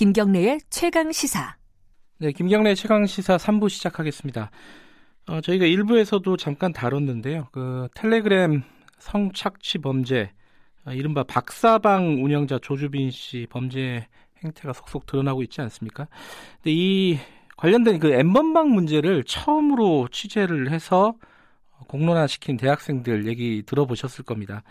[0.00, 1.56] 김경래의 최강 시사.
[2.16, 4.50] 네, 김경래 최강 시사 3부 시작하겠습니다.
[5.26, 7.48] 어, 저희가 1부에서도 잠깐 다뤘는데요.
[7.52, 8.62] 그 텔레그램
[8.98, 10.32] 성착취 범죄,
[10.86, 14.08] 어, 이른바 박사방 운영자 조주빈 씨 범죄
[14.42, 16.08] 행태가 속속 드러나고 있지 않습니까?
[16.62, 17.18] 근데 이
[17.58, 21.12] 관련된 그 엠번방 문제를 처음으로 취재를 해서
[21.88, 24.62] 공론화시킨 대학생들 얘기 들어보셨을 겁니다.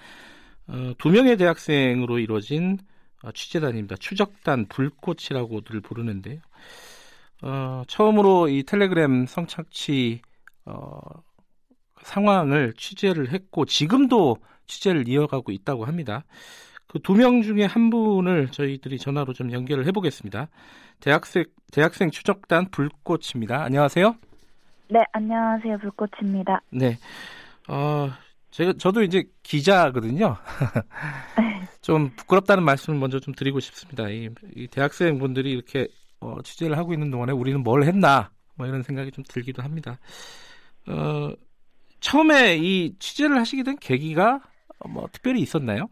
[0.65, 2.79] 어, 두 명의 대학생으로 이루어진
[3.23, 3.95] 어, 취재단입니다.
[3.97, 6.39] 추적단 불꽃이라고들 부르는데요.
[7.41, 10.21] 어, 처음으로 이 텔레그램 성착취
[10.65, 10.99] 어,
[12.03, 14.37] 상황을 취재를 했고 지금도
[14.67, 16.23] 취재를 이어가고 있다고 합니다.
[16.87, 20.47] 그 두 명 중에 한 분을 저희들이 전화로 좀 연결을 해보겠습니다.
[20.99, 23.61] 대학생 대학생 추적단 불꽃입니다.
[23.63, 24.15] 안녕하세요.
[24.89, 25.77] 네, 안녕하세요.
[25.77, 26.61] 불꽃입니다.
[26.71, 26.97] 네.
[27.67, 28.09] 어,
[28.49, 30.35] 제가 저도 이제 기자거든요.
[31.81, 34.09] 좀 부끄럽다는 말씀을 먼저 좀 드리고 싶습니다.
[34.09, 35.87] 이, 이 대학생 분들이 이렇게
[36.19, 39.97] 어, 취재를 하고 있는 동안에 우리는 뭘 했나 뭐 이런 생각이 좀 들기도 합니다.
[40.87, 41.31] 어,
[41.99, 44.41] 처음에 이 취재를 하시게 된 계기가
[44.89, 45.89] 뭐 특별히 있었나요?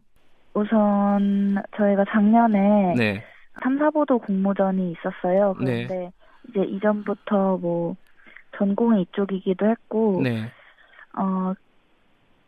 [0.53, 3.23] 우선 저희가 작년에 네.
[3.61, 5.55] 탐사보도 공모전이 있었어요.
[5.59, 5.85] 네.
[5.87, 6.11] 그런데
[6.49, 7.95] 이제 이전부터 뭐
[8.57, 10.51] 전공이 이쪽이기도 했고 네.
[11.13, 11.53] 어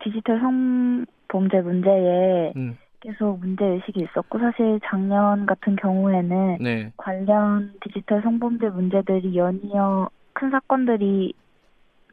[0.04, 6.92] 디지털 성범죄 문제에 음, 계속 문제 의식이 있었고 사실 작년 같은 경우에는 네.
[6.98, 11.34] 관련 디지털 성범죄 문제들이 연이어 큰 사건들이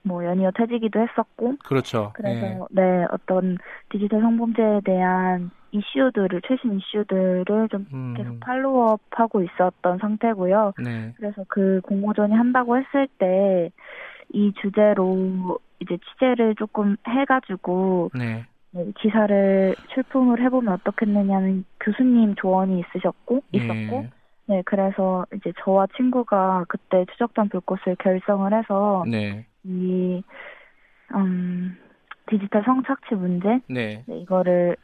[0.02, 2.12] 뭐 연이어 터지기도 했었고 그렇죠.
[2.14, 2.82] 그래서 네.
[2.82, 3.58] 네 어떤
[3.90, 10.74] 디지털 성범죄에 대한 이슈들을 최신 이슈들을 좀 음, 계속 팔로우업하고 있었던 상태고요.
[10.82, 11.12] 네.
[11.16, 13.72] 그래서 그 공모전이 한다고 했을 때
[14.32, 18.44] 이 주제로 이제 취재를 조금 해가지고 네.
[18.76, 24.10] 네, 기사를 출품을 해보면 어떻겠느냐는 교수님 조언이 있으셨고 있었고 예.
[24.48, 29.46] 네 그래서 이제 저와 친구가 그때 추적단 불꽃을 결성을 해서 네.
[29.64, 30.22] 이
[31.14, 31.76] 음,
[32.28, 34.04] 디지털 성착취 문제 네.
[34.06, 34.76] 네, 이거를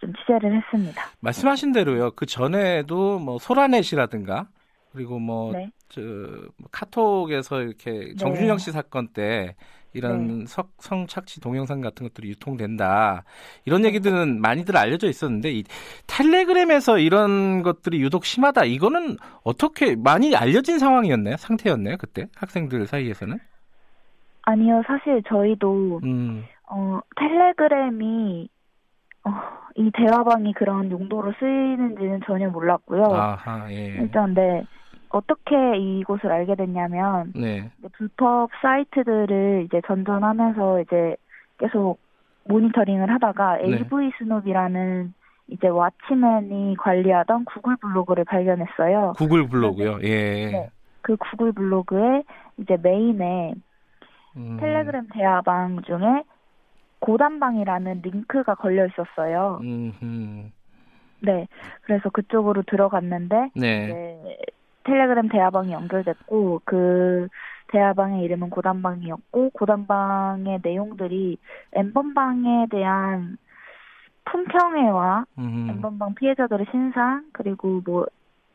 [0.00, 1.02] 좀 취재를 했습니다.
[1.20, 2.12] 말씀하신 대로요.
[2.12, 4.48] 그 전에도 뭐 소라넷이라든가
[4.92, 5.70] 그리고 뭐 네.
[5.90, 9.54] 저, 뭐 카톡에서 이렇게 정준영 씨 사건 때
[9.92, 10.46] 이런 네.
[10.46, 13.24] 석, 성착취 동영상 같은 것들이 유통된다.
[13.64, 13.88] 이런 네.
[13.88, 15.64] 얘기들은 많이들 알려져 있었는데 이
[16.06, 18.64] 텔레그램에서 이런 것들이 유독 심하다.
[18.64, 21.36] 이거는 어떻게 많이 알려진 상황이었나요?
[21.36, 21.96] 상태였나요?
[21.98, 23.38] 그때 학생들 사이에서는?
[24.42, 26.44] 아니요, 사실 저희도 음.
[26.70, 28.48] 어, 텔레그램이
[29.24, 29.30] 어,
[29.76, 33.04] 이 대화방이 그런 용도로 쓰이는지는 전혀 몰랐고요.
[33.04, 33.96] 아하, 예.
[34.00, 34.64] 일단 네
[35.10, 37.70] 어떻게 이곳을 알게 됐냐면 네.
[37.92, 41.16] 불법 사이트들을 이제 전전하면서 이제
[41.58, 41.98] 계속
[42.44, 43.76] 모니터링을 하다가 네.
[43.76, 45.14] AV 스눕이라는
[45.48, 49.14] 이제 왓치맨이 관리하던 구글 블로그를 발견했어요.
[49.16, 49.98] 구글 블로그요.
[50.02, 50.50] 예.
[50.50, 50.70] 네.
[51.00, 52.22] 그 구글 블로그에
[52.58, 53.54] 이제 메인에
[54.36, 54.56] 음.
[54.60, 56.24] 텔레그램 대화방 중에
[57.00, 59.60] 고단방이라는 링크가 걸려 있었어요.
[59.62, 60.52] 음, 음.
[61.20, 61.46] 네.
[61.82, 64.36] 그래서 그쪽으로 들어갔는데 네.
[64.84, 67.28] 네, 텔레그램 대화방이 연결됐고 그
[67.68, 71.38] 대화방의 이름은 고단방이었고 고단방의 내용들이
[71.72, 73.36] 엠번방에 대한
[74.24, 75.66] 품평회와 음.
[75.70, 78.06] 엠번방 피해자들의 신상 그리고 뭐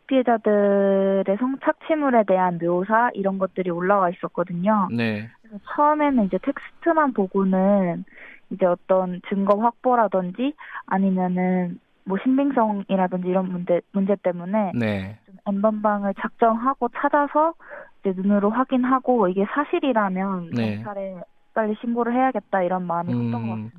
[0.08, 4.90] 피해자들의 성착취물에 대한 묘사 이런 것들이 올라와 있었거든요.
[4.92, 5.30] 네.
[5.42, 8.04] 그래서 처음에는 이제 텍스트만 보고는
[8.50, 10.54] 이제 어떤 증거 확보라든지
[10.86, 15.18] 아니면은 뭐 신빙성이라든지 이런 문제 문제 때문에 네.
[15.26, 17.54] 좀 엠번방을 작정하고 찾아서
[18.02, 20.76] 이제 눈으로 확인하고 이게 사실이라면 네.
[20.76, 21.16] 경찰에
[21.54, 23.48] 빨리 신고를 해야겠다 이런 마음이 컸던 것 음.
[23.48, 23.78] 같습니다.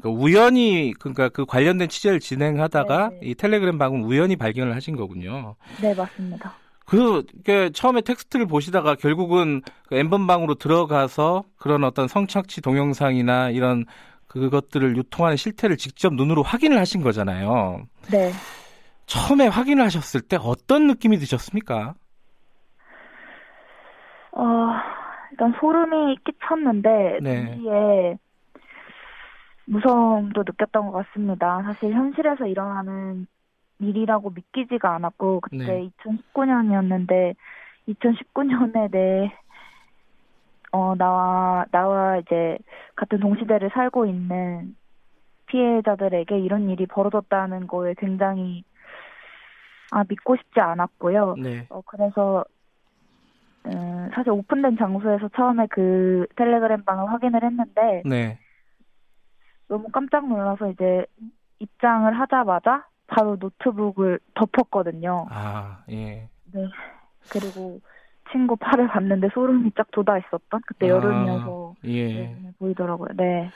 [0.00, 3.26] 그러니까 우연히 그러니까 그 관련된 취재를 진행하다가 네, 네.
[3.26, 5.54] 이 텔레그램 방은 우연히 발견을 하신 거군요.
[5.80, 6.52] 네 맞습니다.
[6.84, 13.86] 그 이렇게 처음에 텍스트를 보시다가 결국은 그 엠번방으로 들어가서 그런 어떤 성착취 동영상이나 이런
[14.32, 17.82] 그것들을 유통하는 실태를 직접 눈으로 확인을 하신 거잖아요.
[18.10, 18.32] 네.
[19.04, 21.94] 처음에 확인을 하셨을 때 어떤 느낌이 드셨습니까?
[24.32, 24.44] 어
[25.30, 27.44] 일단 소름이 끼쳤는데 네.
[27.44, 28.18] 동시에
[29.66, 31.62] 무서움도 느꼈던 것 같습니다.
[31.62, 33.26] 사실 현실에서 일어나는
[33.80, 35.90] 일이라고 믿기지가 않았고 그때 네.
[36.04, 37.34] 2019년이었는데
[37.88, 39.32] 2019년에 내
[40.72, 42.56] 어, 나와, 나와 이제
[43.02, 44.76] 같은 동시대를 살고 있는
[45.46, 48.62] 피해자들에게 이런 일이 벌어졌다는 거에 굉장히,
[49.90, 51.34] 아, 믿고 싶지 않았고요.
[51.42, 51.66] 네.
[51.68, 52.44] 어, 그래서,
[53.66, 58.38] 음, 사실 오픈된 장소에서 처음에 그 텔레그램 방을 확인을 했는데, 네.
[59.66, 61.04] 너무 깜짝 놀라서 이제
[61.58, 65.26] 입장을 하자마자 바로 노트북을 덮었거든요.
[65.28, 66.28] 아, 예.
[66.52, 66.68] 네.
[67.28, 67.80] 그리고
[68.30, 72.06] 친구 팔을 봤는데 소름이 쫙 돋아 있었던 그때 아, 여름이어서 예.
[72.06, 73.08] 네, 보이더라고요.
[73.16, 73.50] 네.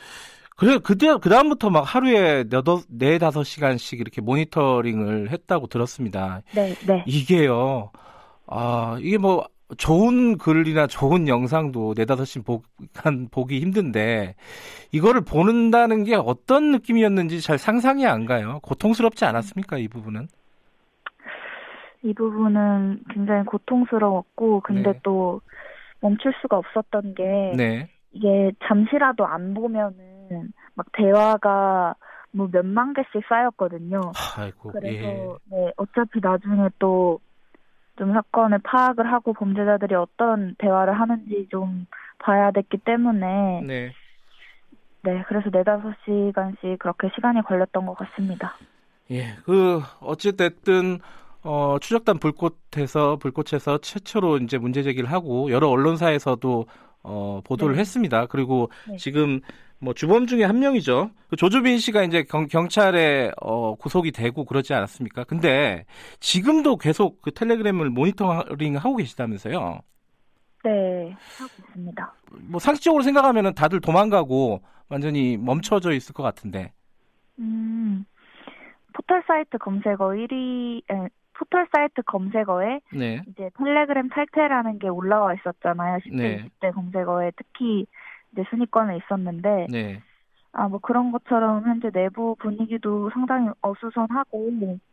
[0.57, 6.41] 그래, 그때, 그 다음부터 막 하루에 네더, 네, 다섯 시간씩 이렇게 모니터링을 했다고 들었습니다.
[6.55, 7.05] 네, 네.
[7.07, 7.91] 이게요,
[8.47, 9.47] 아, 이게 뭐,
[9.77, 12.63] 좋은 글이나 좋은 영상도 네다섯 시 보,
[12.95, 14.35] 한, 보기 힘든데,
[14.93, 18.61] 이거를 보는다는 게 어떤 느낌이었는지 잘 상상이 안 가요.
[18.63, 20.29] 고통스럽지 않았습니까, 이 부분은?
[22.03, 25.01] 이 부분은 굉장히 고통스러웠고 근데 네.
[25.03, 25.41] 또
[26.01, 27.89] 멈출 수가 없었던 게 네.
[28.13, 31.95] 이게 잠시라도 안 보면은 막 대화가
[32.33, 34.01] 뭐 몇만 개씩 쌓였거든요.
[34.37, 35.57] 아이고, 그래서 예.
[35.57, 37.21] 네, 어차피 나중에 또
[37.97, 41.87] 좀 사건을 파악을 하고 범죄자들이 어떤 대화를 하는지 좀
[42.19, 43.93] 봐야 됐기 때문에 네.
[45.03, 48.55] 네, 그래서 네다섯 시간씩 그렇게 시간이 걸렸던 것 같습니다.
[49.11, 50.99] 예, 그 어찌됐든
[51.47, 56.67] 어, 추적단 불꽃에서 불꽃에서 최초로 이제 문제 제기를 하고 여러 언론사에서도
[57.05, 57.81] 어, 보도를 네.
[57.81, 58.27] 했습니다.
[58.27, 58.97] 그리고 네.
[58.97, 59.41] 지금
[59.79, 61.11] 뭐 주범 중에 한 명이죠.
[61.29, 65.23] 그 조주빈 씨가 이제 경, 경찰에 어, 구속이 되고 그러지 않았습니까?
[65.23, 65.85] 근데
[66.19, 69.81] 지금도 계속 그 텔레그램을 모니터링 하고 계시다면서요?
[70.65, 72.15] 네, 하고 있습니다.
[72.49, 76.73] 뭐 상식적으로 생각하면은 다들 도망가고 완전히 멈춰져 있을 것 같은데.
[77.39, 78.05] 음,
[78.95, 81.09] 포털 사이트 검색어 1위, 에,
[81.39, 85.99] 포털 사이트 검색어에 네, 이제 텔레그램 탈퇴라는 게 올라와 있었잖아요.
[85.99, 86.45] 10대, 네.
[86.61, 87.87] 20대 검색어에 특히
[88.33, 90.03] 이제 순위권에 있었는데, 네,
[90.53, 94.51] 아, 뭐 그런 것처럼 현재 내부 분위기도 상당히 어수선하고,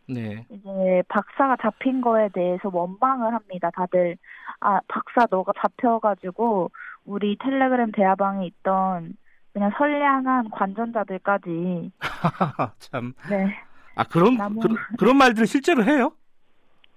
[0.10, 0.45] 네.
[0.50, 3.69] 이제 박사가 잡힌 거에 대해서 원망을 합니다.
[3.74, 4.18] 다들,
[4.60, 6.72] 아, 박사 너가 잡혀 가지고,
[7.06, 9.16] 우리 텔레그램 대화방에 있던
[9.54, 11.92] 그냥 선량한 관전자들까지,
[12.80, 13.13] 참.
[13.30, 13.56] 네.
[13.95, 16.12] 아 그런 나무- 그런, 그런 말들을 실제로 해요?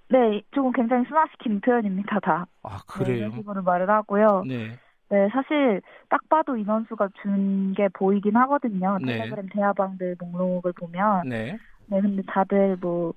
[0.09, 2.47] 네, 조금 굉장히 순화시킨 표현입니다, 다.
[2.63, 3.17] 아 네, 그래요.
[3.17, 4.43] 이런 식으로 말을 하고요.
[4.47, 4.77] 네,
[5.09, 8.97] 네, 사실 딱 봐도 인원수가 준 게 보이긴 하거든요.
[9.01, 9.17] 네.
[9.17, 11.27] 텔레그램 대화방들 목록을 보면.
[11.27, 11.57] 네,
[11.87, 13.13] 네, 근데 다들 뭐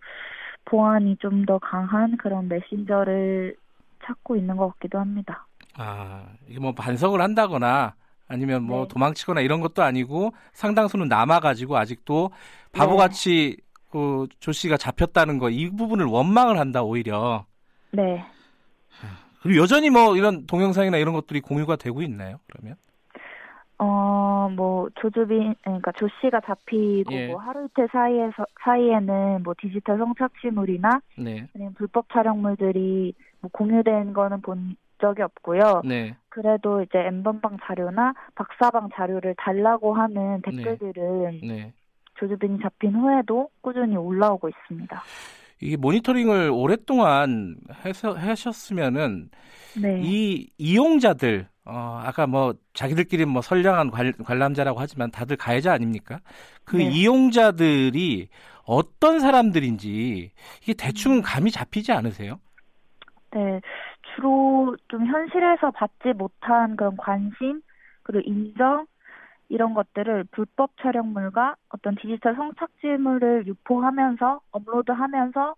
[0.64, 3.56] 보안이 좀 더 강한 그런 메신저를
[4.04, 5.46] 찾고 있는 것 같기도 합니다.
[5.76, 7.94] 아 이게 뭐 반성을 한다거나
[8.28, 8.88] 아니면 뭐 네.
[8.88, 12.31] 도망치거나 이런 것도 아니고 상당수는 남아가지고 아직도
[12.72, 13.56] 바보같이
[13.90, 17.44] 그 조 씨가 잡혔다는 거 이 부분을 원망을 한다 오히려.
[17.92, 18.25] 네.
[19.42, 22.38] 그리고 여전히 뭐 이런 동영상이나 이런 것들이 공유가 되고 있나요?
[22.46, 22.76] 그러면?
[23.78, 27.28] 어, 뭐 조주빈 그러니까 조 씨가 잡히고 예.
[27.28, 34.43] 뭐 하루 이틀 사이에서 사이에는 뭐 디지털 성착취물이나 네, 아니면 불법 촬영물들이 뭐 공유된 거는
[34.43, 35.81] 본 적이 없고요.
[35.86, 41.72] 네, 그래도 이제 엠번방 자료나 박사방 자료를 달라고 하는 댓글들은 네.
[42.20, 45.02] 조주빈이 잡힌 후에도 꾸준히 올라오고 있습니다.
[45.61, 49.31] 이게 모니터링을 오랫동안 해서 하셨으면은
[49.81, 50.00] 네.
[50.02, 56.20] 이 이용자들 어 아까 뭐 자기들끼리 뭐 선량한 관, 관람자라고 하지만 다들 가해자 아닙니까?
[56.64, 56.84] 그 네.
[56.84, 58.28] 이용자들이
[58.64, 60.31] 어떤 사람들인지
[60.62, 62.38] 이게 대충 감이 잡히지 않으세요?
[63.32, 63.61] 네.
[64.14, 67.60] 주로 좀 현실에서 받지 못한 그런 관심,
[68.03, 68.86] 그리고 인정,
[69.50, 75.56] 이런 것들을 불법 촬영물과 어떤 디지털 성착취물을 유포하면서 업로드하면서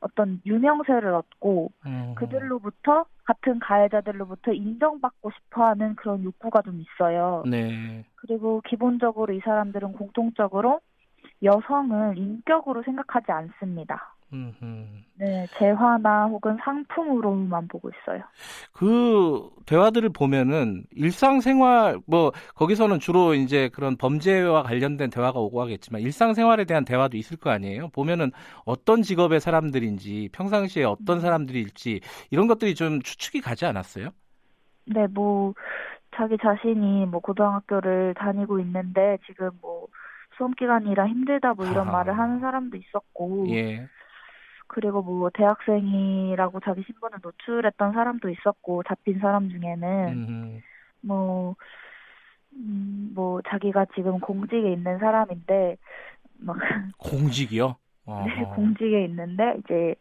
[0.00, 7.44] 어떤 유명세를 얻고 음, 그들로부터 같은 가해자들로부터 인정받고 싶어하는 그런 욕구가 좀 있어요.
[7.46, 10.80] 네, 그리고 기본적으로 이 사람들은 공통적으로
[11.42, 14.14] 여성을 인격으로 생각하지 않습니다.
[14.32, 15.04] 음, 음.
[15.14, 18.22] 네, 재화나 혹은 상품으로만 보고 있어요.
[18.72, 26.64] 그 대화들을 보면은 일상생활 뭐 거기서는 주로 이제 그런 범죄와 관련된 대화가 오고 하겠지만 일상생활에
[26.64, 27.88] 대한 대화도 있을 거 아니에요.
[27.90, 28.30] 보면은
[28.64, 34.10] 어떤 직업의 사람들인지 평상시에 어떤 사람들일지 이런 것들이 좀 추측이 가지 않았어요?
[34.86, 35.54] 네, 뭐
[36.16, 39.88] 자기 자신이 뭐 고등학교를 다니고 있는데 지금 뭐
[40.36, 41.90] 수험 기간이라 힘들다 뭐 이런 아하.
[41.90, 43.88] 말을 하는 사람도 있었고 예.
[44.68, 50.62] 그리고 뭐 대학생이라고 자기 신분을 노출했던 사람도 있었고 잡힌 사람 중에는 음,
[51.00, 51.56] 뭐,
[52.52, 55.76] 음, 뭐, 자기가 지금 공직에 있는 사람인데,
[56.38, 56.56] 막,
[56.98, 57.76] 공직이요?
[58.06, 59.94] 어, 네, 공직에 있는데, 이제,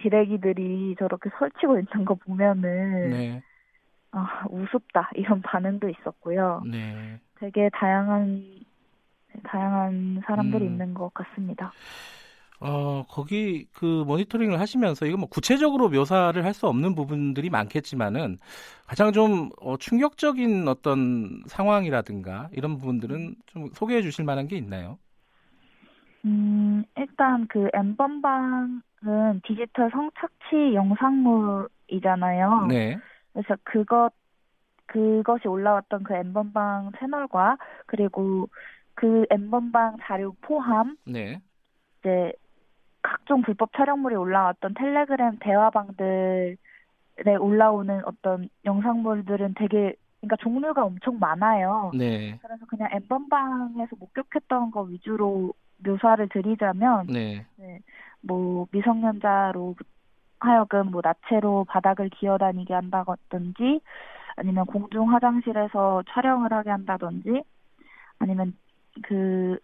[0.00, 3.42] 기레기들이 저렇게 설치고 있는 거 보면은, 네,
[4.12, 6.62] 아, 우습다, 이런 반응도 있었고요.
[6.66, 7.20] 네.
[7.38, 8.60] 되게 다양한,
[9.44, 10.72] 다양한 사람들이 음.
[10.72, 11.72] 있는 것 같습니다.
[12.60, 18.36] 어, 거기 그 모니터링을 하시면서 이거 뭐 구체적으로 묘사를 할 수 없는 부분들이 많겠지만은
[18.86, 24.98] 가장 좀 어, 충격적인 어떤 상황이라든가 이런 부분들은 좀 소개해 주실 만한 게 있나요?
[26.24, 28.82] 음, 일단 그 엠번방은
[29.44, 32.66] 디지털 성착취 영상물이잖아요.
[32.68, 33.00] 네.
[33.32, 34.12] 그래서 그것
[34.86, 38.48] 그것이 올라왔던 그 엠번방 채널과 그리고
[38.94, 41.40] 그 엠번방 자료 포함 네.
[42.00, 42.32] 이제
[43.02, 46.56] 각종 불법 촬영물이 올라왔던 텔레그램 대화방들에
[47.38, 51.92] 올라오는 어떤 영상물들은 되게 그러니까 종류가 엄청 많아요.
[51.94, 52.38] 네.
[52.42, 57.46] 그래서 그냥 엠번방에서 목격했던 거 위주로 묘사를 드리자면 네.
[57.56, 57.80] 네,
[58.20, 59.76] 뭐 미성년자로
[60.40, 63.80] 하여금 뭐 나체로 바닥을 기어다니게 한다든지
[64.36, 67.42] 아니면 공중 화장실에서 촬영을 하게 한다든지
[68.18, 68.54] 아니면
[69.02, 69.58] 그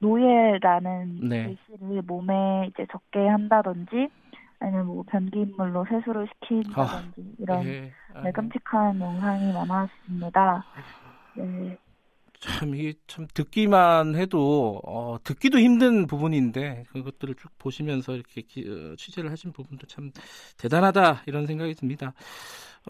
[0.00, 1.56] 노예라는 네.
[1.68, 4.08] 글씨를 몸에 이제 적게 한다든지
[4.58, 7.94] 아니면 뭐 변기물로 세수를 시킨다든지 이런 예.
[8.14, 10.64] 아, 네, 끔찍한 영상이 많았습니다.
[11.34, 11.78] 네.
[12.40, 18.94] 참 이게 참 듣기만 해도 어, 듣기도 힘든 부분인데 그것들을 쭉 보시면서 이렇게 기, 어,
[18.96, 20.12] 취재를 하신 부분도 참
[20.58, 22.12] 대단하다 이런 생각이 듭니다.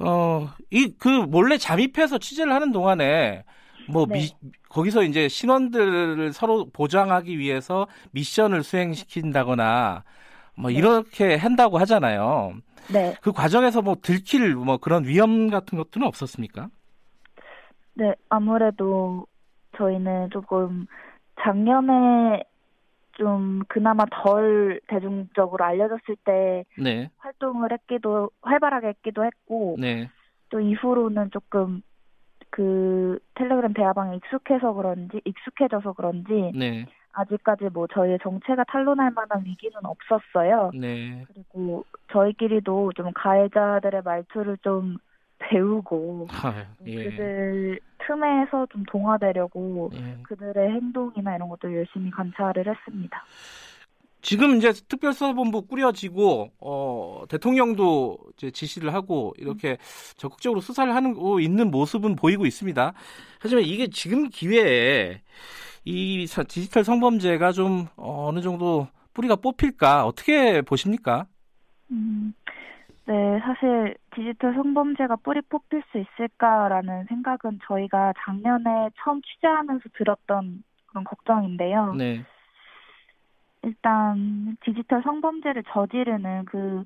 [0.00, 3.44] 어, 이 그 몰래 잠입해서 취재를 하는 동안에
[3.88, 4.14] 뭐 네.
[4.14, 4.28] 미,
[4.69, 10.05] 거기서 이제 신원들을 서로 보장하기 위해서 미션을 수행시킨다거나
[10.57, 10.78] 뭐 네.
[10.78, 12.55] 이렇게 한다고 하잖아요.
[12.93, 13.14] 네.
[13.21, 16.69] 그 과정에서 뭐 들킬 뭐 그런 위험 같은 것들은 없었습니까?
[17.95, 19.26] 네, 아무래도
[19.76, 20.87] 저희는 조금
[21.40, 22.45] 작년에
[23.12, 30.11] 좀 그나마 덜 대중적으로 알려졌을 때 네, 활동을 했기도 활발하게 했기도 했고 네,
[30.50, 31.83] 또 이후로는 조금
[32.56, 39.76] 그 텔레그램 대화방에 익숙해서 그런지 익숙해져서 그런지 네, 아직까지 뭐 저희의 정체가 탄로날 만한 위기는
[39.84, 40.70] 없었어요.
[40.72, 41.22] 네.
[41.28, 44.96] 그리고 저희끼리도 좀 가해자들의 말투를 좀
[45.38, 47.04] 배우고 아, 예.
[47.04, 50.22] 그들 틈에서 좀 동화되려고 예.
[50.22, 53.22] 그들의 행동이나 이런 것들 열심히 관찰을 했습니다.
[54.23, 59.78] 지금 이제 특별수사본부 꾸려지고 어, 대통령도 이제 지시를 하고 이렇게
[60.16, 62.92] 적극적으로 수사를 하고 있는 모습은 보이고 있습니다.
[63.40, 65.23] 하지만 이게 지금 기회에
[65.85, 71.26] 이 사- 디지털 성범죄가 좀 어, 어느 정도 뿌리가 뽑힐까 어떻게 보십니까?
[71.90, 72.35] 음,
[73.06, 81.04] 네, 사실 디지털 성범죄가 뿌리 뽑힐 수 있을까라는 생각은 저희가 작년에 처음 취재하면서 들었던 그런
[81.04, 81.94] 걱정인데요.
[81.94, 82.25] 네,
[83.66, 86.85] 일단 디지털 성범죄를 저지르는 그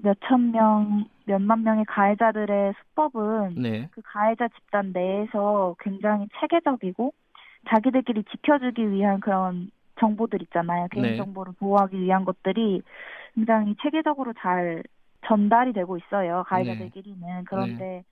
[0.00, 7.12] 몇천 명, 몇만 명의 가해자들의 수법은 네, 그 가해자 집단 내에서 굉장히 체계적이고
[7.68, 9.70] 자기들끼리 지켜주기 위한 그런
[10.00, 10.86] 정보들 있잖아요.
[10.94, 11.02] 네.
[11.02, 12.80] 개인정보를 보호하기 위한 것들이
[13.34, 14.82] 굉장히 체계적으로 잘
[15.26, 16.44] 전달이 되고 있어요.
[16.46, 17.44] 가해자들끼리는.
[17.44, 18.04] 그런데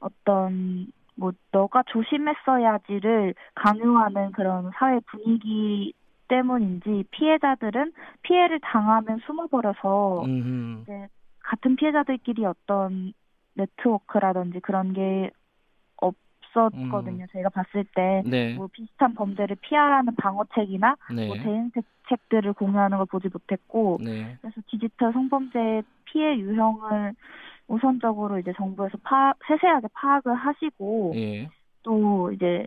[0.00, 5.92] 어떤 뭐 너가 조심했어야지를 강요하는 그런 사회 분위기
[6.32, 11.08] 때문인지 피해자들은 피해를 당하면 숨어버려서 음, 이제
[11.40, 13.12] 같은 피해자들끼리 어떤
[13.54, 15.30] 네트워크라든지 그런 게
[15.96, 17.26] 없었거든요.
[17.32, 18.22] 저희가 봤을 때.
[18.24, 24.60] 네, 뭐 비슷한 범죄를 피하라는 방어책이나 네, 뭐 대응책들을 공유하는 걸 보지 못했고 네, 그래서
[24.70, 27.14] 디지털 성범죄의 피해 유형을
[27.68, 31.48] 우선적으로 이제 정부에서 파 세세하게 파악을 하시고 예,
[31.82, 32.66] 또 이제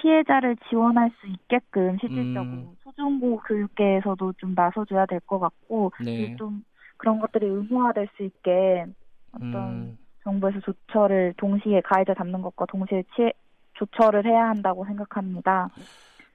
[0.00, 2.76] 피해자를 지원할 수 있게끔 실질적으로 음.
[2.84, 6.62] 초중고 교육계에서도 좀 나서줘야 될 것 같고 네, 좀
[6.96, 8.86] 그런 것들이 의무화될 수 있게
[9.32, 13.32] 어떤 음, 정부에서 조처를 동시에 가해자 잡는 것과 동시에 취해,
[13.74, 15.68] 조처를 해야 한다고 생각합니다.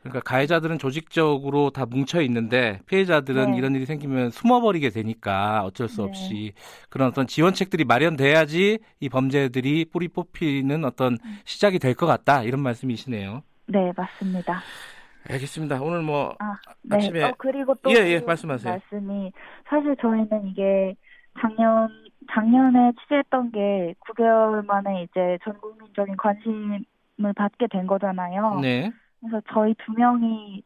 [0.02, 3.58] 그러니까 가해자들은 조직적으로 다 뭉쳐 있는데 피해자들은 네.
[3.58, 6.08] 이런 일이 생기면 숨어버리게 되니까 어쩔 수 네.
[6.08, 6.54] 없이
[6.90, 11.40] 그런 어떤 지원책들이 마련돼야지 이 범죄들이 뿌리 뽑히는 어떤 음.
[11.46, 13.44] 시작이 될 것 같다 이런 말씀이시네요.
[13.68, 14.60] 네, 맞습니다.
[15.30, 15.82] 알겠습니다.
[15.82, 16.98] 오늘 뭐 아, 네.
[16.98, 18.74] 아침에- 어, 그리고 또 예, 예, 그 말씀하세요.
[18.74, 19.32] 말씀이
[19.70, 20.96] 사실 저희는 이게
[21.40, 21.90] 작년
[22.32, 26.84] 작년에 취재했던 게 9개월 만에 이제 전 국민적인 관심을
[27.36, 28.60] 받게 된 거잖아요.
[28.62, 28.92] 네,
[29.22, 30.62] 그래서 저희 두 명이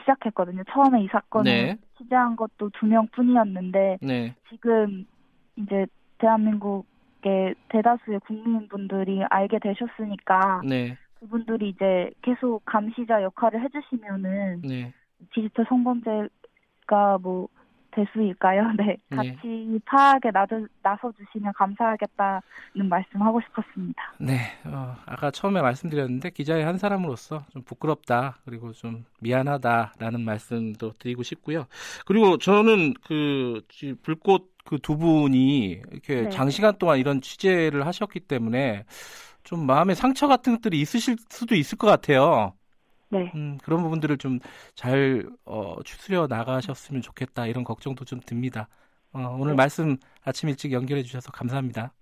[0.00, 0.62] 시작했거든요.
[0.72, 1.76] 처음에 이 사건을 네.
[1.98, 5.06] 취재한 것도 두 명뿐이었는데 네, 지금
[5.56, 5.86] 이제
[6.18, 14.92] 대한민국의 대다수의 국민분들이 알게 되셨으니까 네, 그분들이 이제 계속 감시자 역할을 해주시면은 네.
[15.32, 17.48] 디지털 성범죄가 뭐
[17.90, 18.72] 대수일까요?
[18.78, 18.96] 네.
[19.08, 19.16] 네.
[19.16, 24.14] 같이 파악에 나서, 나서 주시면 감사하겠다는 말씀하고 싶었습니다.
[24.20, 31.22] 네, 어, 아까 처음에 말씀드렸는데 기자의 한 사람으로서 좀 부끄럽다 그리고 좀 미안하다라는 말씀도 드리고
[31.22, 31.66] 싶고요.
[32.06, 36.28] 그리고 저는 그 지- 불꽃 그 두 분이 이렇게 네.
[36.28, 38.84] 장시간 동안 이런 취재를 하셨기 때문에
[39.48, 42.52] 좀 마음의 상처 같은 것들이 있으실 수도 있을 것 같아요.
[43.08, 43.32] 네.
[43.34, 44.40] 음, 그런 부분들을 좀
[44.74, 48.68] 잘 어, 추스려 나가셨으면 좋겠다 이런 걱정도 좀 듭니다.
[49.12, 49.56] 어, 오늘 네.
[49.56, 51.94] 말씀 아침 일찍 연결해 주셔서 감사합니다.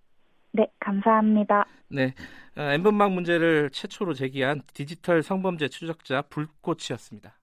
[0.51, 1.65] 네, 감사합니다.
[1.89, 2.15] 네,
[2.57, 7.39] 어, 엠번방 문제를 최초로 제기한 디지털 성범죄 추적자 불꽃이었습니다.